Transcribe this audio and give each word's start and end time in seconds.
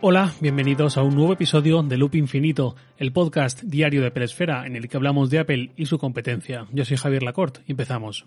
Hola, 0.00 0.32
bienvenidos 0.40 0.96
a 0.96 1.02
un 1.02 1.16
nuevo 1.16 1.32
episodio 1.32 1.82
de 1.82 1.96
Loop 1.96 2.14
Infinito, 2.14 2.76
el 2.98 3.10
podcast 3.10 3.62
diario 3.64 4.00
de 4.00 4.12
Peresfera 4.12 4.64
en 4.64 4.76
el 4.76 4.88
que 4.88 4.96
hablamos 4.96 5.28
de 5.28 5.40
Apple 5.40 5.72
y 5.76 5.86
su 5.86 5.98
competencia. 5.98 6.68
Yo 6.70 6.84
soy 6.84 6.96
Javier 6.96 7.24
Lacorte 7.24 7.62
y 7.66 7.72
empezamos. 7.72 8.24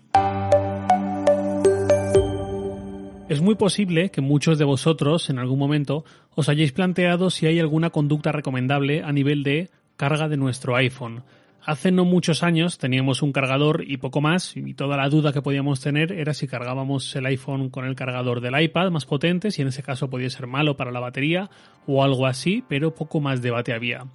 Es 3.30 3.40
muy 3.40 3.54
posible 3.54 4.10
que 4.10 4.20
muchos 4.20 4.58
de 4.58 4.66
vosotros 4.66 5.30
en 5.30 5.38
algún 5.38 5.58
momento 5.58 6.04
os 6.34 6.50
hayáis 6.50 6.72
planteado 6.72 7.30
si 7.30 7.46
hay 7.46 7.58
alguna 7.58 7.88
conducta 7.88 8.32
recomendable 8.32 9.02
a 9.02 9.10
nivel 9.10 9.42
de 9.42 9.70
carga 9.96 10.28
de 10.28 10.36
nuestro 10.36 10.76
iPhone. 10.76 11.22
Hace 11.64 11.92
no 11.92 12.04
muchos 12.04 12.42
años 12.42 12.78
teníamos 12.78 13.22
un 13.22 13.30
cargador 13.30 13.84
y 13.86 13.98
poco 13.98 14.20
más, 14.20 14.56
y 14.56 14.74
toda 14.74 14.96
la 14.96 15.08
duda 15.08 15.32
que 15.32 15.42
podíamos 15.42 15.80
tener 15.80 16.10
era 16.10 16.34
si 16.34 16.48
cargábamos 16.48 17.14
el 17.14 17.24
iPhone 17.26 17.70
con 17.70 17.84
el 17.84 17.94
cargador 17.94 18.40
del 18.40 18.60
iPad 18.60 18.90
más 18.90 19.06
potente, 19.06 19.52
si 19.52 19.62
en 19.62 19.68
ese 19.68 19.84
caso 19.84 20.10
podía 20.10 20.28
ser 20.28 20.48
malo 20.48 20.76
para 20.76 20.90
la 20.90 20.98
batería 20.98 21.50
o 21.86 22.02
algo 22.02 22.26
así, 22.26 22.64
pero 22.68 22.96
poco 22.96 23.20
más 23.20 23.42
debate 23.42 23.72
había. 23.72 24.06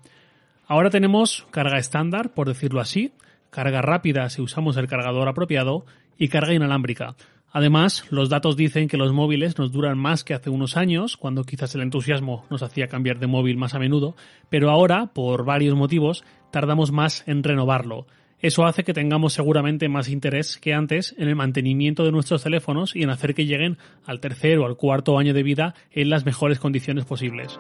Ahora 0.67 0.89
tenemos 0.89 1.47
carga 1.49 1.77
estándar, 1.77 2.33
por 2.33 2.49
decirlo 2.49 2.81
así, 2.81 3.13
carga 3.49 3.81
rápida 3.81 4.29
si 4.29 4.41
usamos 4.41 4.75
el 4.75 4.87
cargador 4.87 5.29
apropiado 5.29 5.85
y 6.17 6.27
carga 6.27 6.53
inalámbrica. 6.53 7.15
Además, 7.53 8.05
los 8.11 8.27
datos 8.27 8.57
dicen 8.57 8.89
que 8.89 8.97
los 8.97 9.13
móviles 9.13 9.57
nos 9.57 9.71
duran 9.71 9.97
más 9.97 10.23
que 10.23 10.33
hace 10.33 10.49
unos 10.49 10.75
años, 10.75 11.15
cuando 11.15 11.45
quizás 11.45 11.73
el 11.75 11.81
entusiasmo 11.81 12.45
nos 12.49 12.61
hacía 12.61 12.87
cambiar 12.87 13.19
de 13.19 13.27
móvil 13.27 13.55
más 13.55 13.73
a 13.73 13.79
menudo, 13.79 14.15
pero 14.49 14.69
ahora, 14.69 15.07
por 15.07 15.45
varios 15.45 15.73
motivos, 15.75 16.25
tardamos 16.51 16.91
más 16.91 17.23
en 17.27 17.43
renovarlo. 17.43 18.07
Eso 18.39 18.65
hace 18.65 18.83
que 18.83 18.93
tengamos 18.93 19.33
seguramente 19.33 19.89
más 19.89 20.09
interés 20.09 20.57
que 20.57 20.73
antes 20.73 21.15
en 21.17 21.27
el 21.27 21.35
mantenimiento 21.35 22.03
de 22.03 22.11
nuestros 22.11 22.43
teléfonos 22.43 22.95
y 22.95 23.01
en 23.01 23.09
hacer 23.09 23.33
que 23.33 23.45
lleguen 23.45 23.77
al 24.05 24.19
tercer 24.19 24.59
o 24.59 24.67
al 24.67 24.77
cuarto 24.77 25.17
año 25.17 25.33
de 25.33 25.41
vida 25.41 25.73
en 25.91 26.11
las 26.11 26.25
mejores 26.25 26.59
condiciones 26.59 27.05
posibles. 27.05 27.57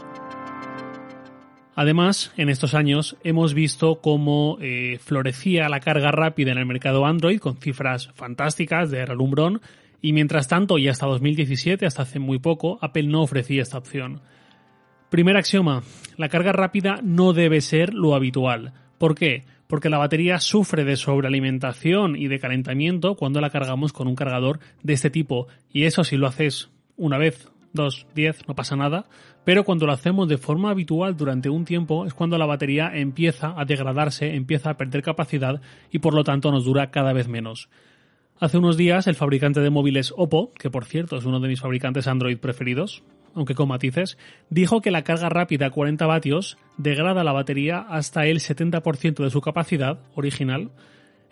Además, 1.73 2.31
en 2.37 2.49
estos 2.49 2.73
años 2.73 3.17
hemos 3.23 3.53
visto 3.53 4.01
cómo 4.01 4.57
eh, 4.61 4.99
florecía 4.99 5.69
la 5.69 5.79
carga 5.79 6.11
rápida 6.11 6.51
en 6.51 6.57
el 6.57 6.65
mercado 6.65 7.05
Android 7.05 7.39
con 7.39 7.57
cifras 7.57 8.09
fantásticas 8.15 8.89
de 8.89 9.05
relumbrón 9.05 9.61
y 10.01 10.13
mientras 10.13 10.47
tanto, 10.47 10.77
y 10.77 10.87
hasta 10.87 11.07
2017, 11.07 11.85
hasta 11.85 12.03
hace 12.03 12.19
muy 12.19 12.39
poco, 12.39 12.77
Apple 12.81 13.03
no 13.03 13.21
ofrecía 13.21 13.61
esta 13.61 13.77
opción. 13.77 14.21
Primer 15.09 15.37
axioma, 15.37 15.83
la 16.17 16.27
carga 16.27 16.51
rápida 16.51 16.99
no 17.01 17.31
debe 17.31 17.61
ser 17.61 17.93
lo 17.93 18.13
habitual. 18.13 18.73
¿Por 18.97 19.15
qué? 19.15 19.45
Porque 19.67 19.89
la 19.89 19.97
batería 19.97 20.41
sufre 20.41 20.83
de 20.83 20.97
sobrealimentación 20.97 22.17
y 22.17 22.27
de 22.27 22.39
calentamiento 22.39 23.15
cuando 23.15 23.39
la 23.39 23.49
cargamos 23.49 23.93
con 23.93 24.09
un 24.09 24.15
cargador 24.15 24.59
de 24.83 24.93
este 24.93 25.09
tipo. 25.09 25.47
Y 25.71 25.83
eso 25.83 26.03
si 26.03 26.17
lo 26.17 26.27
haces 26.27 26.71
una 26.97 27.17
vez, 27.17 27.49
dos, 27.71 28.05
diez, 28.15 28.45
no 28.49 28.55
pasa 28.55 28.75
nada. 28.75 29.05
Pero 29.45 29.63
cuando 29.63 29.85
lo 29.85 29.93
hacemos 29.93 30.27
de 30.27 30.37
forma 30.37 30.71
habitual 30.71 31.15
durante 31.15 31.49
un 31.49 31.63
tiempo 31.63 32.05
es 32.05 32.13
cuando 32.13 32.37
la 32.37 32.45
batería 32.45 32.91
empieza 32.93 33.53
a 33.57 33.63
degradarse, 33.63 34.35
empieza 34.35 34.71
a 34.71 34.77
perder 34.77 35.03
capacidad 35.03 35.61
y 35.89 35.99
por 35.99 36.13
lo 36.13 36.25
tanto 36.25 36.51
nos 36.51 36.65
dura 36.65 36.91
cada 36.91 37.13
vez 37.13 37.29
menos. 37.29 37.69
Hace 38.39 38.57
unos 38.57 38.75
días 38.75 39.07
el 39.07 39.15
fabricante 39.15 39.61
de 39.61 39.69
móviles 39.69 40.13
Oppo, 40.17 40.51
que 40.53 40.69
por 40.69 40.83
cierto 40.83 41.15
es 41.15 41.23
uno 41.23 41.39
de 41.39 41.47
mis 41.47 41.61
fabricantes 41.61 42.07
Android 42.07 42.37
preferidos, 42.37 43.03
aunque 43.35 43.55
con 43.55 43.67
matices, 43.67 44.17
dijo 44.49 44.81
que 44.81 44.91
la 44.91 45.03
carga 45.03 45.29
rápida 45.29 45.67
a 45.67 45.71
40 45.71 46.05
vatios 46.05 46.57
degrada 46.77 47.23
la 47.23 47.33
batería 47.33 47.79
hasta 47.79 48.25
el 48.25 48.39
70% 48.39 49.23
de 49.23 49.29
su 49.29 49.41
capacidad 49.41 49.99
original 50.15 50.71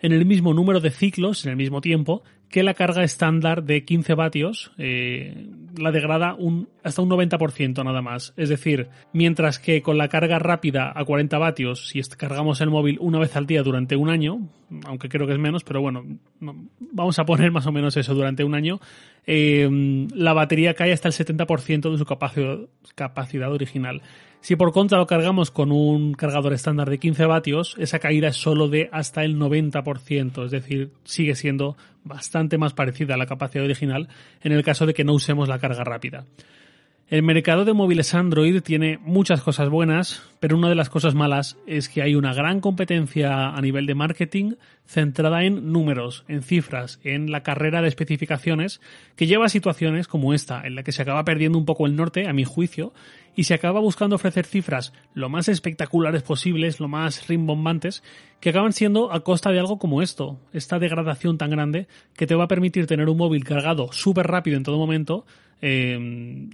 en 0.00 0.12
el 0.12 0.26
mismo 0.26 0.54
número 0.54 0.80
de 0.80 0.90
ciclos, 0.90 1.44
en 1.44 1.50
el 1.50 1.56
mismo 1.56 1.80
tiempo, 1.80 2.22
que 2.48 2.62
la 2.62 2.74
carga 2.74 3.02
estándar 3.02 3.64
de 3.64 3.84
15 3.84 4.14
vatios 4.14 4.70
eh, 4.78 5.46
la 5.76 5.90
degrada 5.90 6.36
hasta 6.82 7.02
un 7.02 7.10
90% 7.10 7.84
nada 7.84 8.02
más. 8.02 8.32
Es 8.36 8.48
decir, 8.48 8.88
mientras 9.12 9.58
que 9.58 9.82
con 9.82 9.98
la 9.98 10.08
carga 10.08 10.38
rápida 10.38 10.92
a 10.94 11.04
40 11.04 11.38
vatios, 11.38 11.88
si 11.88 12.00
cargamos 12.16 12.60
el 12.60 12.70
móvil 12.70 12.98
una 13.00 13.18
vez 13.18 13.36
al 13.36 13.46
día 13.46 13.62
durante 13.62 13.96
un 13.96 14.10
año, 14.10 14.48
aunque 14.84 15.08
creo 15.08 15.26
que 15.26 15.32
es 15.32 15.38
menos, 15.38 15.64
pero 15.64 15.80
bueno, 15.80 16.04
vamos 16.78 17.18
a 17.18 17.24
poner 17.24 17.50
más 17.50 17.66
o 17.66 17.72
menos 17.72 17.96
eso 17.96 18.14
durante 18.14 18.44
un 18.44 18.54
año, 18.54 18.80
eh, 19.26 19.68
la 20.14 20.32
batería 20.32 20.74
cae 20.74 20.92
hasta 20.92 21.08
el 21.08 21.14
70% 21.14 21.90
de 21.90 21.98
su 21.98 22.04
capacidad, 22.04 22.58
capacidad 22.94 23.52
original. 23.52 24.02
Si 24.46 24.54
por 24.54 24.70
contra 24.70 24.98
lo 24.98 25.08
cargamos 25.08 25.50
con 25.50 25.72
un 25.72 26.14
cargador 26.14 26.52
estándar 26.52 26.88
de 26.88 26.98
15 26.98 27.26
vatios, 27.26 27.74
esa 27.80 27.98
caída 27.98 28.28
es 28.28 28.36
solo 28.36 28.68
de 28.68 28.88
hasta 28.92 29.24
el 29.24 29.36
90%, 29.36 30.44
es 30.44 30.52
decir, 30.52 30.92
sigue 31.02 31.34
siendo 31.34 31.76
bastante 32.04 32.56
más 32.56 32.72
parecida 32.72 33.14
a 33.14 33.16
la 33.16 33.26
capacidad 33.26 33.64
original 33.64 34.08
en 34.42 34.52
el 34.52 34.62
caso 34.62 34.86
de 34.86 34.94
que 34.94 35.02
no 35.02 35.14
usemos 35.14 35.48
la 35.48 35.58
carga 35.58 35.82
rápida. 35.82 36.26
El 37.08 37.22
mercado 37.22 37.64
de 37.64 37.72
móviles 37.72 38.14
Android 38.14 38.60
tiene 38.62 38.98
muchas 38.98 39.40
cosas 39.40 39.68
buenas, 39.68 40.24
pero 40.40 40.56
una 40.56 40.68
de 40.68 40.74
las 40.74 40.90
cosas 40.90 41.14
malas 41.14 41.56
es 41.64 41.88
que 41.88 42.02
hay 42.02 42.16
una 42.16 42.34
gran 42.34 42.60
competencia 42.60 43.50
a 43.50 43.60
nivel 43.60 43.86
de 43.86 43.94
marketing 43.94 44.54
centrada 44.86 45.44
en 45.44 45.70
números, 45.70 46.24
en 46.26 46.42
cifras, 46.42 46.98
en 47.04 47.30
la 47.30 47.44
carrera 47.44 47.80
de 47.80 47.86
especificaciones, 47.86 48.80
que 49.14 49.28
lleva 49.28 49.46
a 49.46 49.50
situaciones 49.50 50.08
como 50.08 50.34
esta, 50.34 50.66
en 50.66 50.74
la 50.74 50.82
que 50.82 50.90
se 50.90 51.02
acaba 51.02 51.24
perdiendo 51.24 51.58
un 51.58 51.64
poco 51.64 51.86
el 51.86 51.94
norte, 51.94 52.26
a 52.26 52.32
mi 52.32 52.42
juicio, 52.42 52.92
y 53.36 53.44
se 53.44 53.54
acaba 53.54 53.78
buscando 53.78 54.16
ofrecer 54.16 54.44
cifras 54.44 54.92
lo 55.14 55.28
más 55.28 55.46
espectaculares 55.48 56.24
posibles, 56.24 56.80
lo 56.80 56.88
más 56.88 57.28
rimbombantes, 57.28 58.02
que 58.40 58.50
acaban 58.50 58.72
siendo 58.72 59.12
a 59.12 59.20
costa 59.20 59.52
de 59.52 59.60
algo 59.60 59.78
como 59.78 60.02
esto, 60.02 60.40
esta 60.52 60.80
degradación 60.80 61.38
tan 61.38 61.50
grande 61.50 61.86
que 62.16 62.26
te 62.26 62.34
va 62.34 62.44
a 62.44 62.48
permitir 62.48 62.88
tener 62.88 63.08
un 63.08 63.18
móvil 63.18 63.44
cargado 63.44 63.92
súper 63.92 64.26
rápido 64.26 64.56
en 64.56 64.64
todo 64.64 64.76
momento, 64.76 65.24
eh, 65.62 65.98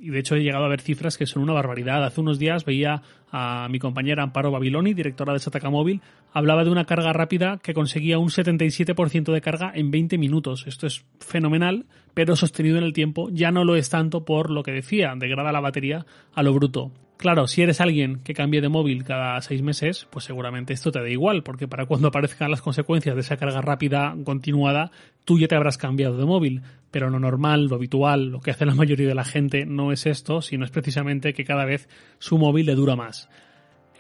y 0.01 0.11
de 0.11 0.19
hecho 0.19 0.37
he 0.37 0.43
llegado 0.43 0.65
a 0.65 0.69
ver 0.69 0.81
cifras 0.81 1.19
que 1.19 1.27
son 1.27 1.43
una 1.43 1.53
barbaridad. 1.53 2.05
Hace 2.05 2.21
unos 2.21 2.39
días 2.39 2.65
veía 2.65 3.03
a 3.31 3.67
mi 3.71 3.79
compañera 3.79 4.23
Amparo 4.23 4.51
Babiloni, 4.51 4.95
directora 4.95 5.33
de 5.33 5.39
Sataka 5.39 5.71
Móvil, 5.71 6.01
hablaba 6.33 6.65
de 6.65 6.71
una 6.71 6.85
carga 6.85 7.13
rápida 7.13 7.59
que 7.63 7.75
conseguía 7.75 8.19
un 8.19 8.29
77% 8.29 9.33
de 9.33 9.41
carga 9.41 9.73
en 9.75 9.91
20 9.91 10.19
minutos. 10.19 10.65
Esto 10.67 10.87
es 10.87 11.05
fenomenal, 11.21 11.87
pero 12.15 12.37
sostenido 12.37 12.79
en 12.79 12.85
el 12.85 12.93
tiempo 12.93 13.29
ya 13.31 13.51
no 13.51 13.65
lo 13.65 13.77
es 13.77 13.91
tanto 13.91 14.25
por 14.25 14.51
lo 14.51 14.63
que 14.63 14.73
decía, 14.73 15.15
degrada 15.17 15.53
la 15.53 15.61
batería 15.61 16.07
a 16.35 16.43
lo 16.43 16.53
bruto. 16.53 16.93
Claro, 17.23 17.47
si 17.47 17.63
eres 17.63 17.81
alguien 17.81 18.19
que 18.25 18.35
cambie 18.35 18.61
de 18.61 18.69
móvil 18.69 19.05
cada 19.05 19.41
seis 19.43 19.63
meses, 19.63 20.09
pues 20.11 20.25
seguramente 20.25 20.73
esto 20.73 20.91
te 20.91 20.99
da 20.99 21.09
igual, 21.09 21.45
porque 21.45 21.69
para 21.69 21.87
cuando 21.87 22.09
aparezcan 22.09 22.51
las 22.51 22.63
consecuencias 22.63 23.15
de 23.15 23.21
esa 23.21 23.37
carga 23.37 23.61
rápida 23.61 24.17
continuada, 24.25 24.91
tú 25.25 25.39
ya 25.39 25.47
te 25.47 25.55
habrás 25.55 25.79
cambiado 25.79 26.17
de 26.17 26.25
móvil. 26.25 26.63
Pero 26.91 27.11
lo 27.11 27.21
normal, 27.21 27.67
lo 27.67 27.77
habitual, 27.77 28.31
lo 28.31 28.41
que 28.41 28.51
hace 28.51 28.67
la 28.67 28.75
mayoría 28.75 29.07
de 29.07 29.15
la 29.15 29.23
gente 29.25 29.67
no 29.67 29.93
es 29.93 30.07
esto, 30.07 30.43
sino 30.43 30.65
es 30.65 30.73
precisamente 30.73 31.33
que 31.33 31.45
cada 31.45 31.65
vez 31.65 31.89
su 32.19 32.39
móvil 32.39 32.67
le 32.67 32.75
dura 32.75 32.97
más. 32.97 33.29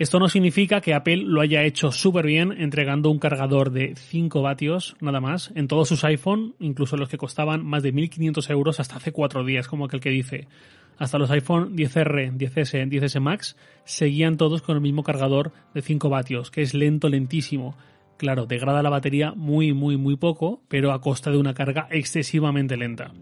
Esto 0.00 0.18
no 0.18 0.28
significa 0.28 0.80
que 0.80 0.92
Apple 0.92 1.18
lo 1.18 1.42
haya 1.42 1.62
hecho 1.62 1.92
súper 1.92 2.26
bien 2.26 2.50
entregando 2.50 3.08
un 3.08 3.20
cargador 3.20 3.70
de 3.70 3.94
5 3.94 4.42
vatios 4.42 4.96
nada 5.00 5.20
más 5.20 5.52
en 5.54 5.68
todos 5.68 5.86
sus 5.86 6.02
iPhone, 6.02 6.56
incluso 6.58 6.96
los 6.96 7.08
que 7.08 7.18
costaban 7.18 7.64
más 7.64 7.84
de 7.84 7.94
1.500 7.94 8.50
euros 8.50 8.80
hasta 8.80 8.96
hace 8.96 9.12
4 9.12 9.44
días, 9.44 9.68
como 9.68 9.84
aquel 9.84 10.00
que 10.00 10.10
dice. 10.10 10.48
Hasta 10.98 11.18
los 11.18 11.30
iPhone 11.30 11.76
10R, 11.76 12.36
10S, 12.36 12.88
10S 12.88 13.20
Max 13.20 13.56
seguían 13.84 14.36
todos 14.36 14.62
con 14.62 14.76
el 14.76 14.82
mismo 14.82 15.02
cargador 15.02 15.52
de 15.74 15.82
5 15.82 16.08
vatios, 16.08 16.50
que 16.50 16.62
es 16.62 16.74
lento, 16.74 17.08
lentísimo. 17.08 17.76
Claro, 18.18 18.46
degrada 18.46 18.82
la 18.82 18.90
batería 18.90 19.32
muy, 19.34 19.72
muy, 19.72 19.96
muy 19.96 20.16
poco, 20.16 20.62
pero 20.68 20.92
a 20.92 21.00
costa 21.00 21.30
de 21.30 21.38
una 21.38 21.54
carga 21.54 21.88
excesivamente 21.90 22.76
lenta. 22.76 23.12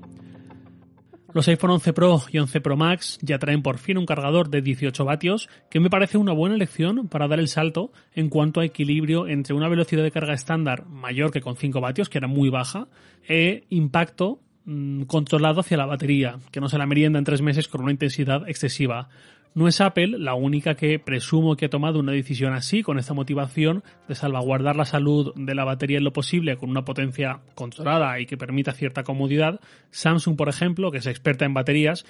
Los 1.32 1.46
iPhone 1.46 1.70
11 1.70 1.92
Pro 1.92 2.20
y 2.32 2.38
11 2.38 2.60
Pro 2.60 2.76
Max 2.76 3.18
ya 3.22 3.38
traen 3.38 3.62
por 3.62 3.78
fin 3.78 3.98
un 3.98 4.04
cargador 4.04 4.50
de 4.50 4.62
18 4.62 5.04
vatios, 5.04 5.48
que 5.70 5.78
me 5.78 5.88
parece 5.88 6.18
una 6.18 6.32
buena 6.32 6.56
elección 6.56 7.06
para 7.06 7.28
dar 7.28 7.38
el 7.38 7.46
salto 7.46 7.92
en 8.12 8.28
cuanto 8.28 8.58
a 8.58 8.64
equilibrio 8.64 9.28
entre 9.28 9.54
una 9.54 9.68
velocidad 9.68 10.02
de 10.02 10.10
carga 10.10 10.34
estándar 10.34 10.86
mayor 10.86 11.30
que 11.30 11.40
con 11.40 11.56
5 11.56 11.80
vatios, 11.80 12.08
que 12.08 12.18
era 12.18 12.26
muy 12.26 12.50
baja, 12.50 12.88
e 13.28 13.64
impacto 13.70 14.40
Mm, 14.66 15.04
controlado 15.04 15.60
hacia 15.60 15.78
la 15.78 15.86
batería, 15.86 16.38
que 16.50 16.60
no 16.60 16.68
se 16.68 16.76
la 16.76 16.86
merienda 16.86 17.18
en 17.18 17.24
tres 17.24 17.40
meses 17.40 17.66
con 17.66 17.80
una 17.80 17.92
intensidad 17.92 18.46
excesiva. 18.46 19.08
No 19.54 19.66
es 19.66 19.80
Apple 19.80 20.18
la 20.18 20.34
única 20.34 20.74
que 20.74 20.98
presumo 20.98 21.56
que 21.56 21.66
ha 21.66 21.70
tomado 21.70 21.98
una 21.98 22.12
decisión 22.12 22.52
así, 22.52 22.82
con 22.82 22.98
esta 22.98 23.14
motivación 23.14 23.82
de 24.06 24.14
salvaguardar 24.14 24.76
la 24.76 24.84
salud 24.84 25.32
de 25.34 25.54
la 25.54 25.64
batería 25.64 25.98
en 25.98 26.04
lo 26.04 26.12
posible 26.12 26.56
con 26.56 26.70
una 26.70 26.84
potencia 26.84 27.40
controlada 27.54 28.20
y 28.20 28.26
que 28.26 28.36
permita 28.36 28.72
cierta 28.72 29.02
comodidad. 29.02 29.60
Samsung, 29.90 30.36
por 30.36 30.50
ejemplo, 30.50 30.90
que 30.90 30.98
es 30.98 31.06
experta 31.06 31.46
en 31.46 31.54
baterías, 31.54 32.04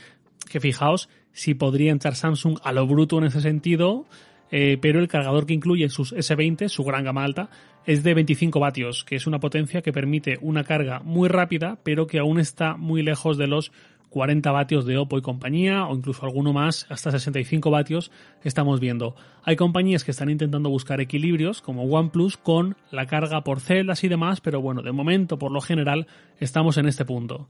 que 0.50 0.60
fijaos 0.60 1.08
si 1.32 1.54
podría 1.54 1.92
entrar 1.92 2.16
Samsung 2.16 2.58
a 2.64 2.72
lo 2.72 2.86
bruto 2.86 3.16
en 3.18 3.24
ese 3.24 3.40
sentido, 3.40 4.06
eh, 4.50 4.78
pero 4.80 5.00
el 5.00 5.08
cargador 5.08 5.46
que 5.46 5.54
incluye 5.54 5.88
sus 5.88 6.12
S20, 6.12 6.68
su 6.68 6.84
gran 6.84 7.04
gama 7.04 7.24
alta, 7.24 7.50
es 7.86 8.02
de 8.02 8.14
25 8.14 8.60
vatios, 8.60 9.04
que 9.04 9.16
es 9.16 9.26
una 9.26 9.40
potencia 9.40 9.82
que 9.82 9.92
permite 9.92 10.38
una 10.40 10.64
carga 10.64 11.00
muy 11.00 11.28
rápida, 11.28 11.78
pero 11.82 12.06
que 12.06 12.18
aún 12.18 12.38
está 12.38 12.76
muy 12.76 13.02
lejos 13.02 13.38
de 13.38 13.46
los 13.46 13.72
40 14.10 14.50
vatios 14.50 14.84
de 14.84 14.98
Oppo 14.98 15.16
y 15.18 15.22
compañía, 15.22 15.86
o 15.86 15.94
incluso 15.94 16.26
alguno 16.26 16.52
más, 16.52 16.86
hasta 16.90 17.12
65 17.12 17.70
vatios, 17.70 18.10
estamos 18.42 18.80
viendo. 18.80 19.14
Hay 19.44 19.56
compañías 19.56 20.04
que 20.04 20.10
están 20.10 20.30
intentando 20.30 20.68
buscar 20.68 21.00
equilibrios, 21.00 21.62
como 21.62 21.84
OnePlus, 21.84 22.36
con 22.36 22.76
la 22.90 23.06
carga 23.06 23.42
por 23.44 23.60
celdas 23.60 24.04
y 24.04 24.08
demás, 24.08 24.40
pero 24.40 24.60
bueno, 24.60 24.82
de 24.82 24.92
momento, 24.92 25.38
por 25.38 25.52
lo 25.52 25.60
general, 25.60 26.06
estamos 26.38 26.76
en 26.76 26.86
este 26.86 27.04
punto. 27.04 27.48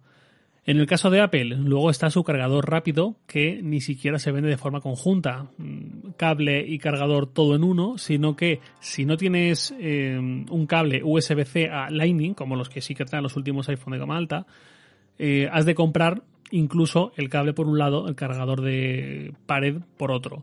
En 0.66 0.78
el 0.78 0.86
caso 0.86 1.08
de 1.08 1.20
Apple, 1.20 1.56
luego 1.56 1.90
está 1.90 2.10
su 2.10 2.22
cargador 2.22 2.70
rápido, 2.70 3.16
que 3.26 3.60
ni 3.62 3.80
siquiera 3.80 4.18
se 4.18 4.30
vende 4.30 4.50
de 4.50 4.58
forma 4.58 4.82
conjunta, 4.82 5.50
mm, 5.56 6.10
cable 6.16 6.64
y 6.66 6.78
cargador 6.78 7.26
todo 7.26 7.56
en 7.56 7.64
uno, 7.64 7.96
sino 7.96 8.36
que 8.36 8.60
si 8.78 9.06
no 9.06 9.16
tienes 9.16 9.74
eh, 9.78 10.18
un 10.18 10.66
cable 10.66 11.02
USB-C 11.02 11.68
a 11.70 11.90
Lightning, 11.90 12.34
como 12.34 12.56
los 12.56 12.68
que 12.68 12.82
sí 12.82 12.94
que 12.94 13.06
traen 13.06 13.22
los 13.22 13.36
últimos 13.36 13.68
iPhone 13.70 13.94
de 13.94 13.98
gama 13.98 14.18
alta, 14.18 14.46
eh, 15.18 15.48
has 15.50 15.64
de 15.64 15.74
comprar 15.74 16.22
incluso 16.50 17.12
el 17.16 17.30
cable 17.30 17.54
por 17.54 17.66
un 17.66 17.78
lado, 17.78 18.06
el 18.08 18.14
cargador 18.14 18.60
de 18.60 19.32
pared 19.46 19.76
por 19.96 20.10
otro. 20.10 20.42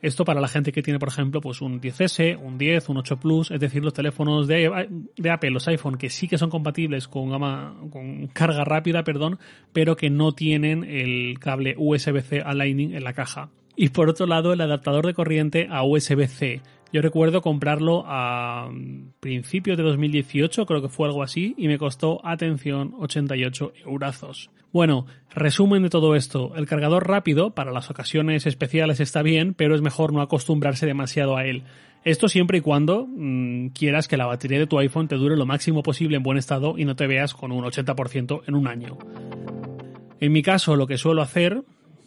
Esto 0.00 0.24
para 0.24 0.40
la 0.40 0.46
gente 0.48 0.70
que 0.70 0.82
tiene, 0.82 1.00
por 1.00 1.08
ejemplo, 1.08 1.40
pues 1.40 1.60
un 1.60 1.80
10S, 1.80 2.38
un 2.40 2.56
10, 2.56 2.88
un 2.88 2.98
8 2.98 3.16
Plus, 3.18 3.50
es 3.50 3.58
decir, 3.58 3.82
los 3.82 3.92
teléfonos 3.92 4.46
de, 4.46 4.66
Apple, 5.30 5.50
los 5.50 5.66
iPhone, 5.66 5.98
que 5.98 6.08
sí 6.08 6.28
que 6.28 6.38
son 6.38 6.50
compatibles 6.50 7.08
con 7.08 7.28
con 7.90 8.28
carga 8.28 8.64
rápida, 8.64 9.02
perdón, 9.02 9.38
pero 9.72 9.96
que 9.96 10.08
no 10.08 10.32
tienen 10.32 10.84
el 10.84 11.38
cable 11.40 11.74
USB-C 11.76 12.42
a 12.42 12.54
Lightning 12.54 12.94
en 12.94 13.04
la 13.04 13.12
caja. 13.12 13.50
Y 13.80 13.90
por 13.90 14.08
otro 14.08 14.26
lado, 14.26 14.52
el 14.52 14.60
adaptador 14.60 15.06
de 15.06 15.14
corriente 15.14 15.68
a 15.70 15.84
USB-C. 15.84 16.62
Yo 16.90 17.02
recuerdo 17.02 17.42
comprarlo 17.42 18.04
a 18.06 18.70
principios 19.20 19.76
de 19.76 19.82
2018, 19.82 20.64
creo 20.64 20.80
que 20.80 20.88
fue 20.88 21.06
algo 21.06 21.22
así, 21.22 21.54
y 21.58 21.68
me 21.68 21.76
costó, 21.76 22.20
atención, 22.24 22.94
88 22.98 23.72
eurazos. 23.84 24.50
Bueno, 24.72 25.04
resumen 25.30 25.82
de 25.82 25.90
todo 25.90 26.14
esto. 26.14 26.52
El 26.56 26.66
cargador 26.66 27.06
rápido 27.06 27.50
para 27.50 27.72
las 27.72 27.90
ocasiones 27.90 28.46
especiales 28.46 29.00
está 29.00 29.22
bien, 29.22 29.52
pero 29.52 29.74
es 29.74 29.82
mejor 29.82 30.14
no 30.14 30.22
acostumbrarse 30.22 30.86
demasiado 30.86 31.36
a 31.36 31.44
él. 31.44 31.64
Esto 32.04 32.28
siempre 32.28 32.58
y 32.58 32.60
cuando 32.62 33.06
mm, 33.06 33.68
quieras 33.68 34.08
que 34.08 34.16
la 34.16 34.26
batería 34.26 34.58
de 34.58 34.66
tu 34.66 34.78
iPhone 34.78 35.08
te 35.08 35.16
dure 35.16 35.36
lo 35.36 35.44
máximo 35.44 35.82
posible 35.82 36.16
en 36.16 36.22
buen 36.22 36.38
estado 36.38 36.78
y 36.78 36.86
no 36.86 36.96
te 36.96 37.06
veas 37.06 37.34
con 37.34 37.52
un 37.52 37.64
80% 37.64 38.42
en 38.46 38.54
un 38.54 38.66
año. 38.66 38.96
En 40.20 40.32
mi 40.32 40.42
caso, 40.42 40.74
lo 40.74 40.86
que 40.86 40.96
suelo 40.96 41.20
hacer, 41.20 41.62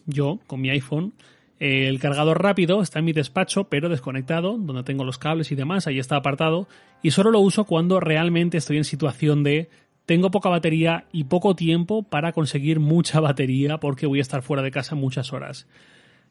yo, 0.07 0.39
con 0.47 0.59
mi 0.59 0.69
iPhone, 0.69 1.13
el 1.61 1.99
cargador 1.99 2.41
rápido 2.41 2.81
está 2.81 2.97
en 2.97 3.05
mi 3.05 3.13
despacho, 3.13 3.65
pero 3.65 3.87
desconectado, 3.87 4.57
donde 4.57 4.81
tengo 4.81 5.03
los 5.03 5.19
cables 5.19 5.51
y 5.51 5.55
demás, 5.55 5.85
ahí 5.85 5.99
está 5.99 6.15
apartado, 6.15 6.67
y 7.03 7.11
solo 7.11 7.29
lo 7.29 7.39
uso 7.39 7.65
cuando 7.65 7.99
realmente 7.99 8.57
estoy 8.57 8.77
en 8.77 8.83
situación 8.83 9.43
de 9.43 9.69
tengo 10.07 10.31
poca 10.31 10.49
batería 10.49 11.05
y 11.11 11.25
poco 11.25 11.55
tiempo 11.55 12.01
para 12.01 12.31
conseguir 12.31 12.79
mucha 12.79 13.19
batería 13.21 13.77
porque 13.77 14.07
voy 14.07 14.17
a 14.17 14.23
estar 14.23 14.41
fuera 14.41 14.63
de 14.63 14.71
casa 14.71 14.95
muchas 14.95 15.33
horas. 15.33 15.67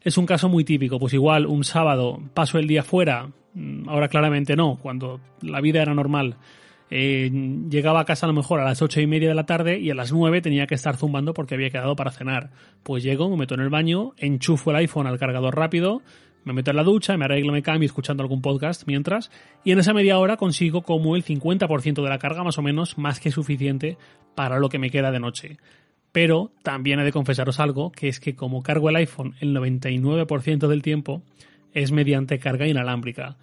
Es 0.03 0.19
un 0.19 0.27
caso 0.27 0.49
muy 0.49 0.65
típico, 0.65 0.99
pues 0.99 1.15
igual 1.15 1.47
un 1.47 1.63
sábado 1.63 2.21
paso 2.35 2.59
el 2.59 2.67
día 2.67 2.83
fuera, 2.83 3.31
mm, 3.55 3.89
ahora 3.89 4.09
claramente 4.09 4.57
no, 4.57 4.81
cuando 4.83 5.21
la 5.43 5.61
vida 5.61 5.81
era 5.81 5.95
normal, 5.95 6.39
eh, 6.91 7.31
llegaba 7.71 8.01
a 8.01 8.05
casa 8.05 8.27
a 8.27 8.29
lo 8.29 8.35
mejor 8.35 8.61
a 8.61 8.65
las 8.65 8.83
ocho 8.83 9.01
y 9.01 9.07
media 9.07 9.29
de 9.29 9.35
la 9.35 9.47
tarde 9.47 9.79
y 9.79 9.91
a 9.91 9.95
las 9.95 10.13
nueve 10.13 10.41
tenía 10.41 10.67
que 10.67 10.75
estar 10.75 10.97
zumbando 10.97 11.35
porque 11.35 11.55
había 11.55 11.71
quedado 11.71 11.95
para 11.95 12.11
cenar. 12.11 12.51
Pues 12.83 13.05
llego, 13.05 13.31
me 13.31 13.37
meto 13.37 13.55
en 13.55 13.61
el 13.61 13.71
baño, 13.71 14.13
enchufo 14.17 14.71
el 14.71 14.77
iPhone 14.79 15.07
al 15.07 15.19
cargador 15.19 15.57
rápido, 15.57 16.03
me 16.45 16.53
meto 16.53 16.71
en 16.71 16.77
la 16.77 16.83
ducha, 16.83 17.17
me 17.17 17.27
arreglo, 17.27 17.53
me 17.53 17.63
cambio 17.63 17.87
escuchando 17.87 18.23
algún 18.23 18.43
podcast 18.43 18.85
mientras, 18.87 19.31
y 19.63 19.73
en 19.73 19.79
esa 19.79 19.93
media 19.93 20.19
hora 20.19 20.37
consigo 20.37 20.83
como 20.83 21.15
el 21.15 21.25
50% 21.25 22.03
de 22.03 22.09
la 22.09 22.19
carga 22.19 22.43
más 22.43 22.59
o 22.59 22.63
menos, 22.63 22.99
más 22.99 23.21
que 23.21 23.31
suficiente 23.31 23.97
para 24.35 24.59
lo 24.59 24.69
que 24.69 24.79
me 24.79 24.91
queda 24.91 25.13
de 25.13 25.21
noche. 25.21 25.59
Pero 26.13 26.51
también 26.63 26.99
he 26.99 27.05
de 27.05 27.13
confesaros 27.13 27.61
algo, 27.61 27.93
que 27.93 28.09
es 28.09 28.19
que 28.19 28.35
como 28.35 28.63
cargo 28.63 28.89
el 28.89 28.97
iPhone 28.97 29.37
el 29.41 29.55
99% 29.55 30.67
del 30.67 30.83
tiempo, 30.83 31.23
es 31.73 31.93
mediante 31.93 32.41
carga 32.41 32.67
inalámbrica. 32.67 33.37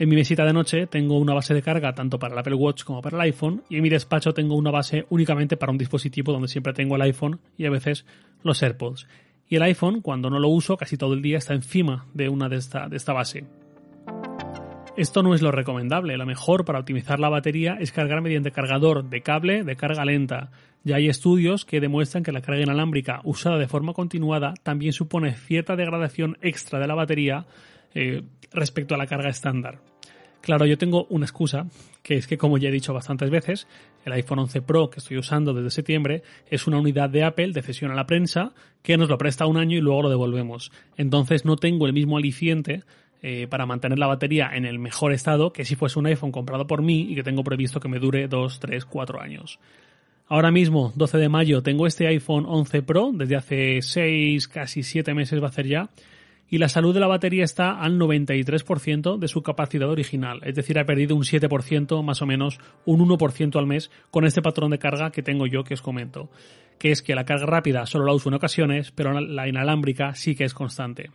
En 0.00 0.08
mi 0.08 0.14
mesita 0.14 0.44
de 0.44 0.52
noche 0.52 0.86
tengo 0.86 1.18
una 1.18 1.34
base 1.34 1.54
de 1.54 1.62
carga 1.62 1.92
tanto 1.92 2.20
para 2.20 2.32
el 2.32 2.38
Apple 2.38 2.54
Watch 2.54 2.84
como 2.84 3.02
para 3.02 3.16
el 3.16 3.22
iPhone 3.22 3.64
y 3.68 3.76
en 3.76 3.82
mi 3.82 3.88
despacho 3.88 4.32
tengo 4.32 4.54
una 4.54 4.70
base 4.70 5.06
únicamente 5.10 5.56
para 5.56 5.72
un 5.72 5.78
dispositivo 5.78 6.30
donde 6.30 6.46
siempre 6.46 6.72
tengo 6.72 6.94
el 6.94 7.02
iPhone 7.02 7.40
y 7.56 7.66
a 7.66 7.70
veces 7.70 8.06
los 8.44 8.62
AirPods. 8.62 9.08
Y 9.48 9.56
el 9.56 9.62
iPhone, 9.62 10.00
cuando 10.00 10.30
no 10.30 10.38
lo 10.38 10.50
uso 10.50 10.76
casi 10.76 10.96
todo 10.96 11.14
el 11.14 11.22
día, 11.22 11.38
está 11.38 11.54
encima 11.54 12.06
de 12.14 12.28
una 12.28 12.48
de 12.48 12.56
esta, 12.56 12.88
de 12.88 12.96
esta 12.96 13.12
base. 13.12 13.46
Esto 14.96 15.24
no 15.24 15.34
es 15.34 15.42
lo 15.42 15.50
recomendable. 15.50 16.16
Lo 16.16 16.26
mejor 16.26 16.64
para 16.64 16.78
optimizar 16.78 17.18
la 17.18 17.28
batería 17.28 17.76
es 17.80 17.90
cargar 17.90 18.20
mediante 18.20 18.52
cargador 18.52 19.08
de 19.08 19.22
cable 19.22 19.64
de 19.64 19.74
carga 19.74 20.04
lenta. 20.04 20.50
Ya 20.84 20.96
hay 20.96 21.08
estudios 21.08 21.64
que 21.64 21.80
demuestran 21.80 22.22
que 22.22 22.30
la 22.30 22.40
carga 22.40 22.62
inalámbrica 22.62 23.20
usada 23.24 23.58
de 23.58 23.66
forma 23.66 23.94
continuada 23.94 24.54
también 24.62 24.92
supone 24.92 25.34
cierta 25.34 25.74
degradación 25.74 26.38
extra 26.40 26.78
de 26.78 26.86
la 26.86 26.94
batería 26.94 27.46
eh, 27.94 28.22
respecto 28.52 28.94
a 28.94 28.98
la 28.98 29.06
carga 29.06 29.28
estándar. 29.28 29.80
Claro, 30.40 30.66
yo 30.66 30.78
tengo 30.78 31.06
una 31.10 31.26
excusa, 31.26 31.66
que 32.02 32.16
es 32.16 32.26
que 32.26 32.38
como 32.38 32.58
ya 32.58 32.68
he 32.68 32.72
dicho 32.72 32.94
bastantes 32.94 33.28
veces, 33.30 33.66
el 34.04 34.12
iPhone 34.12 34.38
11 34.38 34.62
Pro 34.62 34.88
que 34.88 35.00
estoy 35.00 35.18
usando 35.18 35.52
desde 35.52 35.70
septiembre 35.70 36.22
es 36.48 36.66
una 36.66 36.78
unidad 36.78 37.10
de 37.10 37.24
Apple 37.24 37.52
de 37.52 37.62
cesión 37.62 37.90
a 37.90 37.94
la 37.94 38.06
prensa 38.06 38.52
que 38.82 38.96
nos 38.96 39.08
lo 39.08 39.18
presta 39.18 39.46
un 39.46 39.56
año 39.56 39.76
y 39.76 39.80
luego 39.80 40.02
lo 40.02 40.10
devolvemos. 40.10 40.72
Entonces 40.96 41.44
no 41.44 41.56
tengo 41.56 41.86
el 41.86 41.92
mismo 41.92 42.16
aliciente 42.16 42.84
eh, 43.20 43.48
para 43.50 43.66
mantener 43.66 43.98
la 43.98 44.06
batería 44.06 44.50
en 44.54 44.64
el 44.64 44.78
mejor 44.78 45.12
estado 45.12 45.52
que 45.52 45.64
si 45.64 45.74
fuese 45.74 45.98
un 45.98 46.06
iPhone 46.06 46.30
comprado 46.30 46.66
por 46.66 46.82
mí 46.82 47.08
y 47.10 47.16
que 47.16 47.24
tengo 47.24 47.42
previsto 47.42 47.80
que 47.80 47.88
me 47.88 47.98
dure 47.98 48.28
2, 48.28 48.60
3, 48.60 48.84
4 48.84 49.20
años. 49.20 49.58
Ahora 50.28 50.50
mismo, 50.50 50.92
12 50.94 51.18
de 51.18 51.28
mayo, 51.28 51.62
tengo 51.62 51.86
este 51.86 52.06
iPhone 52.06 52.44
11 52.46 52.82
Pro, 52.82 53.10
desde 53.14 53.34
hace 53.34 53.82
6, 53.82 54.46
casi 54.46 54.82
7 54.82 55.14
meses 55.14 55.42
va 55.42 55.48
a 55.48 55.52
ser 55.52 55.66
ya, 55.66 55.88
y 56.50 56.58
la 56.58 56.68
salud 56.68 56.94
de 56.94 57.00
la 57.00 57.06
batería 57.06 57.44
está 57.44 57.78
al 57.78 57.98
93% 57.98 59.18
de 59.18 59.28
su 59.28 59.42
capacidad 59.42 59.88
original, 59.88 60.40
es 60.44 60.54
decir, 60.54 60.78
ha 60.78 60.86
perdido 60.86 61.14
un 61.14 61.22
7%, 61.22 62.02
más 62.02 62.22
o 62.22 62.26
menos 62.26 62.58
un 62.84 63.00
1% 63.00 63.58
al 63.58 63.66
mes 63.66 63.90
con 64.10 64.24
este 64.24 64.42
patrón 64.42 64.70
de 64.70 64.78
carga 64.78 65.10
que 65.10 65.22
tengo 65.22 65.46
yo 65.46 65.64
que 65.64 65.74
os 65.74 65.82
comento, 65.82 66.30
que 66.78 66.90
es 66.90 67.02
que 67.02 67.14
la 67.14 67.24
carga 67.24 67.46
rápida 67.46 67.86
solo 67.86 68.06
la 68.06 68.14
uso 68.14 68.28
en 68.28 68.34
ocasiones, 68.34 68.90
pero 68.92 69.20
la 69.20 69.48
inalámbrica 69.48 70.14
sí 70.14 70.34
que 70.34 70.44
es 70.44 70.54
constante. 70.54 71.10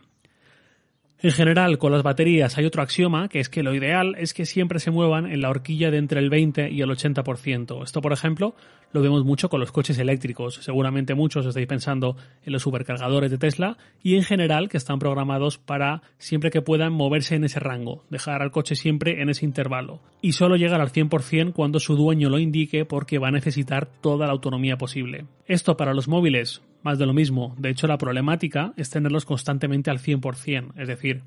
En 1.22 1.30
general, 1.30 1.78
con 1.78 1.92
las 1.92 2.02
baterías 2.02 2.58
hay 2.58 2.66
otro 2.66 2.82
axioma, 2.82 3.28
que 3.28 3.40
es 3.40 3.48
que 3.48 3.62
lo 3.62 3.74
ideal 3.74 4.14
es 4.18 4.34
que 4.34 4.44
siempre 4.44 4.78
se 4.78 4.90
muevan 4.90 5.24
en 5.30 5.40
la 5.40 5.48
horquilla 5.48 5.90
de 5.90 5.98
entre 5.98 6.20
el 6.20 6.28
20 6.28 6.70
y 6.70 6.82
el 6.82 6.90
80%. 6.90 7.82
Esto, 7.82 8.02
por 8.02 8.12
ejemplo, 8.12 8.54
lo 8.92 9.00
vemos 9.00 9.24
mucho 9.24 9.48
con 9.48 9.60
los 9.60 9.72
coches 9.72 9.98
eléctricos. 9.98 10.56
Seguramente 10.56 11.14
muchos 11.14 11.46
estáis 11.46 11.66
pensando 11.66 12.16
en 12.44 12.52
los 12.52 12.62
supercargadores 12.62 13.30
de 13.30 13.38
Tesla 13.38 13.78
y 14.02 14.16
en 14.16 14.22
general 14.22 14.68
que 14.68 14.76
están 14.76 14.98
programados 14.98 15.56
para 15.56 16.02
siempre 16.18 16.50
que 16.50 16.62
puedan 16.62 16.92
moverse 16.92 17.36
en 17.36 17.44
ese 17.44 17.58
rango, 17.58 18.04
dejar 18.10 18.42
al 18.42 18.50
coche 18.50 18.76
siempre 18.76 19.22
en 19.22 19.30
ese 19.30 19.46
intervalo. 19.46 20.00
Y 20.20 20.32
solo 20.32 20.56
llegar 20.56 20.80
al 20.80 20.92
100% 20.92 21.54
cuando 21.54 21.80
su 21.80 21.96
dueño 21.96 22.28
lo 22.28 22.38
indique 22.38 22.84
porque 22.84 23.18
va 23.18 23.28
a 23.28 23.32
necesitar 23.32 23.86
toda 23.86 24.26
la 24.26 24.32
autonomía 24.32 24.76
posible. 24.76 25.26
Esto 25.46 25.76
para 25.76 25.94
los 25.94 26.06
móviles 26.06 26.62
más 26.84 26.98
de 26.98 27.06
lo 27.06 27.14
mismo. 27.14 27.56
De 27.58 27.70
hecho, 27.70 27.88
la 27.88 27.98
problemática 27.98 28.72
es 28.76 28.90
tenerlos 28.90 29.24
constantemente 29.24 29.90
al 29.90 29.98
100%, 29.98 30.74
es 30.76 30.86
decir, 30.86 31.22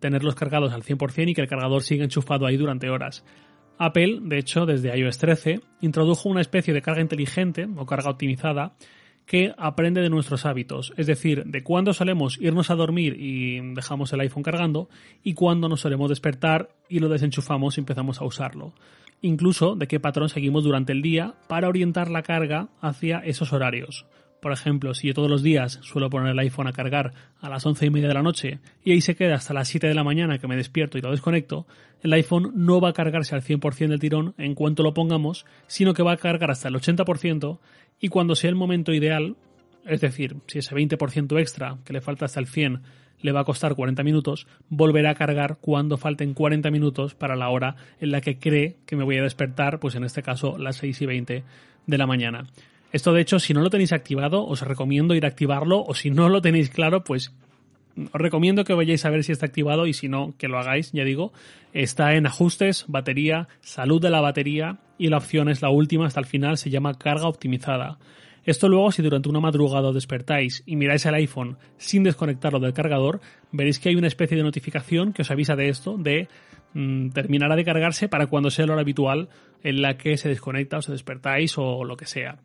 tenerlos 0.00 0.34
cargados 0.34 0.72
al 0.72 0.82
100% 0.82 1.30
y 1.30 1.34
que 1.34 1.42
el 1.42 1.48
cargador 1.48 1.82
siga 1.82 2.02
enchufado 2.02 2.46
ahí 2.46 2.56
durante 2.56 2.90
horas. 2.90 3.24
Apple, 3.78 4.20
de 4.22 4.38
hecho, 4.38 4.66
desde 4.66 4.96
iOS 4.96 5.18
13, 5.18 5.60
introdujo 5.80 6.28
una 6.28 6.40
especie 6.40 6.74
de 6.74 6.82
carga 6.82 7.02
inteligente 7.02 7.68
o 7.76 7.86
carga 7.86 8.10
optimizada 8.10 8.74
que 9.26 9.54
aprende 9.56 10.00
de 10.00 10.10
nuestros 10.10 10.46
hábitos, 10.46 10.92
es 10.96 11.06
decir, 11.06 11.44
de 11.44 11.62
cuándo 11.62 11.92
solemos 11.92 12.38
irnos 12.40 12.70
a 12.70 12.74
dormir 12.74 13.16
y 13.18 13.60
dejamos 13.74 14.12
el 14.12 14.20
iPhone 14.20 14.42
cargando 14.42 14.88
y 15.22 15.34
cuándo 15.34 15.68
nos 15.68 15.80
solemos 15.80 16.08
despertar 16.08 16.70
y 16.88 16.98
lo 16.98 17.08
desenchufamos 17.08 17.76
y 17.76 17.80
empezamos 17.80 18.20
a 18.20 18.24
usarlo. 18.24 18.74
Incluso 19.20 19.76
de 19.76 19.86
qué 19.86 20.00
patrón 20.00 20.28
seguimos 20.28 20.64
durante 20.64 20.92
el 20.92 21.02
día 21.02 21.34
para 21.48 21.68
orientar 21.68 22.10
la 22.10 22.22
carga 22.22 22.68
hacia 22.80 23.18
esos 23.18 23.52
horarios. 23.52 24.06
Por 24.42 24.50
ejemplo, 24.50 24.92
si 24.92 25.06
yo 25.06 25.14
todos 25.14 25.30
los 25.30 25.44
días 25.44 25.78
suelo 25.82 26.10
poner 26.10 26.32
el 26.32 26.38
iPhone 26.40 26.66
a 26.66 26.72
cargar 26.72 27.12
a 27.40 27.48
las 27.48 27.64
once 27.64 27.86
y 27.86 27.90
media 27.90 28.08
de 28.08 28.14
la 28.14 28.24
noche 28.24 28.58
y 28.84 28.90
ahí 28.90 29.00
se 29.00 29.14
queda 29.14 29.36
hasta 29.36 29.54
las 29.54 29.68
7 29.68 29.86
de 29.86 29.94
la 29.94 30.02
mañana 30.02 30.38
que 30.38 30.48
me 30.48 30.56
despierto 30.56 30.98
y 30.98 31.00
lo 31.00 31.12
desconecto, 31.12 31.64
el 32.02 32.12
iPhone 32.12 32.50
no 32.56 32.80
va 32.80 32.88
a 32.88 32.92
cargarse 32.92 33.36
al 33.36 33.44
100% 33.44 33.86
del 33.86 34.00
tirón 34.00 34.34
en 34.38 34.56
cuanto 34.56 34.82
lo 34.82 34.94
pongamos, 34.94 35.46
sino 35.68 35.94
que 35.94 36.02
va 36.02 36.14
a 36.14 36.16
cargar 36.16 36.50
hasta 36.50 36.66
el 36.66 36.74
80% 36.74 37.60
y 38.00 38.08
cuando 38.08 38.34
sea 38.34 38.50
el 38.50 38.56
momento 38.56 38.92
ideal, 38.92 39.36
es 39.86 40.00
decir, 40.00 40.34
si 40.48 40.58
ese 40.58 40.74
20% 40.74 41.38
extra 41.38 41.78
que 41.84 41.92
le 41.92 42.00
falta 42.00 42.24
hasta 42.24 42.40
el 42.40 42.48
100 42.48 42.82
le 43.20 43.30
va 43.30 43.42
a 43.42 43.44
costar 43.44 43.76
40 43.76 44.02
minutos, 44.02 44.48
volverá 44.68 45.10
a 45.10 45.14
cargar 45.14 45.58
cuando 45.60 45.98
falten 45.98 46.34
40 46.34 46.68
minutos 46.72 47.14
para 47.14 47.36
la 47.36 47.48
hora 47.48 47.76
en 48.00 48.10
la 48.10 48.20
que 48.20 48.40
cree 48.40 48.78
que 48.86 48.96
me 48.96 49.04
voy 49.04 49.18
a 49.18 49.22
despertar, 49.22 49.78
pues 49.78 49.94
en 49.94 50.02
este 50.02 50.24
caso 50.24 50.58
las 50.58 50.78
6 50.78 51.00
y 51.00 51.06
20 51.06 51.44
de 51.86 51.98
la 51.98 52.08
mañana. 52.08 52.48
Esto, 52.92 53.12
de 53.12 53.22
hecho, 53.22 53.38
si 53.38 53.54
no 53.54 53.62
lo 53.62 53.70
tenéis 53.70 53.92
activado, 53.92 54.46
os 54.46 54.60
recomiendo 54.60 55.14
ir 55.14 55.24
a 55.24 55.28
activarlo, 55.28 55.82
o 55.82 55.94
si 55.94 56.10
no 56.10 56.28
lo 56.28 56.42
tenéis 56.42 56.68
claro, 56.68 57.04
pues 57.04 57.34
os 57.96 58.20
recomiendo 58.20 58.64
que 58.64 58.74
vayáis 58.74 59.04
a 59.04 59.10
ver 59.10 59.24
si 59.24 59.32
está 59.32 59.46
activado 59.46 59.86
y 59.86 59.92
si 59.92 60.08
no, 60.08 60.34
que 60.38 60.48
lo 60.48 60.58
hagáis, 60.58 60.92
ya 60.92 61.04
digo. 61.04 61.32
Está 61.72 62.14
en 62.14 62.26
ajustes, 62.26 62.84
batería, 62.88 63.48
salud 63.60 64.00
de 64.00 64.10
la 64.10 64.20
batería 64.20 64.78
y 64.98 65.08
la 65.08 65.18
opción 65.18 65.48
es 65.48 65.62
la 65.62 65.70
última 65.70 66.06
hasta 66.06 66.20
el 66.20 66.26
final, 66.26 66.58
se 66.58 66.70
llama 66.70 66.98
carga 66.98 67.28
optimizada. 67.28 67.98
Esto 68.44 68.68
luego, 68.68 68.90
si 68.90 69.02
durante 69.02 69.28
una 69.28 69.40
madrugada 69.40 69.88
os 69.88 69.94
despertáis 69.94 70.62
y 70.66 70.76
miráis 70.76 71.06
el 71.06 71.14
iPhone 71.14 71.58
sin 71.76 72.02
desconectarlo 72.02 72.58
del 72.58 72.72
cargador, 72.72 73.20
veréis 73.52 73.78
que 73.78 73.88
hay 73.88 73.94
una 73.94 74.08
especie 74.08 74.36
de 74.36 74.42
notificación 74.42 75.12
que 75.12 75.22
os 75.22 75.30
avisa 75.30 75.54
de 75.54 75.68
esto, 75.68 75.96
de 75.96 76.28
mm, 76.74 77.10
terminará 77.10 77.54
de 77.56 77.64
cargarse 77.64 78.08
para 78.08 78.26
cuando 78.26 78.50
sea 78.50 78.66
la 78.66 78.72
hora 78.72 78.82
habitual 78.82 79.28
en 79.62 79.80
la 79.80 79.96
que 79.96 80.16
se 80.16 80.28
desconecta 80.28 80.78
o 80.78 80.82
se 80.82 80.92
despertáis 80.92 81.56
o 81.56 81.84
lo 81.84 81.96
que 81.96 82.06
sea. 82.06 82.38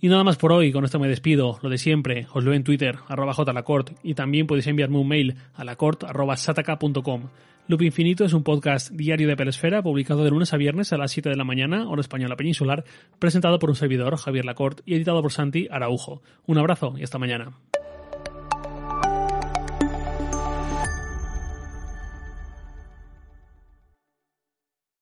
Y 0.00 0.08
nada 0.08 0.24
más 0.24 0.36
por 0.36 0.52
hoy, 0.52 0.72
con 0.72 0.84
esto 0.84 0.98
me 0.98 1.08
despido, 1.08 1.58
lo 1.62 1.70
de 1.70 1.78
siempre, 1.78 2.26
os 2.32 2.44
leo 2.44 2.52
en 2.52 2.64
Twitter, 2.64 2.96
arroba 3.08 3.32
jlacort, 3.32 3.92
y 4.02 4.14
también 4.14 4.46
podéis 4.46 4.66
enviarme 4.66 4.98
un 4.98 5.08
mail 5.08 5.36
a 5.54 5.64
lacort 5.64 6.04
arroba 6.04 6.36
sataka.com. 6.36 7.28
Loop 7.68 7.82
Infinito 7.82 8.24
es 8.24 8.32
un 8.32 8.44
podcast 8.44 8.90
diario 8.92 9.26
de 9.26 9.36
Pelesfera, 9.36 9.82
publicado 9.82 10.22
de 10.22 10.30
lunes 10.30 10.52
a 10.52 10.56
viernes 10.56 10.92
a 10.92 10.98
las 10.98 11.10
7 11.10 11.30
de 11.30 11.36
la 11.36 11.44
mañana, 11.44 11.88
hora 11.88 12.00
española 12.00 12.36
peninsular, 12.36 12.84
presentado 13.18 13.58
por 13.58 13.70
un 13.70 13.76
servidor, 13.76 14.16
Javier 14.16 14.44
Lacort, 14.44 14.82
y 14.84 14.94
editado 14.94 15.20
por 15.22 15.32
Santi 15.32 15.66
Araujo. 15.70 16.22
Un 16.46 16.58
abrazo 16.58 16.94
y 16.96 17.02
hasta 17.02 17.18
mañana. 17.18 17.52